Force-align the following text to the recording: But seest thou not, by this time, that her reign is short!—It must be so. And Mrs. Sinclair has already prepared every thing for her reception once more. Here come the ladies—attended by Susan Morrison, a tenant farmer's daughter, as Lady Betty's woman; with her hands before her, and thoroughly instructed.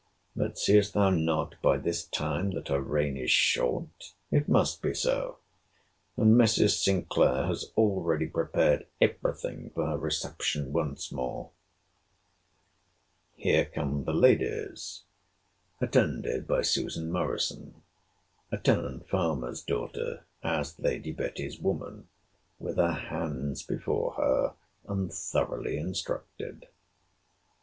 But 0.35 0.57
seest 0.57 0.95
thou 0.95 1.11
not, 1.11 1.61
by 1.61 1.77
this 1.77 2.05
time, 2.05 2.49
that 2.55 2.69
her 2.69 2.81
reign 2.81 3.15
is 3.17 3.29
short!—It 3.29 4.49
must 4.49 4.81
be 4.81 4.95
so. 4.95 5.37
And 6.17 6.33
Mrs. 6.33 6.81
Sinclair 6.81 7.45
has 7.45 7.71
already 7.77 8.25
prepared 8.25 8.87
every 8.99 9.35
thing 9.35 9.69
for 9.75 9.85
her 9.85 9.99
reception 9.99 10.73
once 10.73 11.11
more. 11.11 11.51
Here 13.35 13.65
come 13.65 14.03
the 14.05 14.13
ladies—attended 14.15 16.47
by 16.47 16.63
Susan 16.63 17.11
Morrison, 17.11 17.75
a 18.51 18.57
tenant 18.57 19.07
farmer's 19.07 19.61
daughter, 19.61 20.25
as 20.43 20.79
Lady 20.79 21.11
Betty's 21.11 21.59
woman; 21.59 22.07
with 22.57 22.77
her 22.77 22.93
hands 22.93 23.61
before 23.61 24.13
her, 24.13 24.55
and 24.89 25.13
thoroughly 25.13 25.77
instructed. 25.77 26.65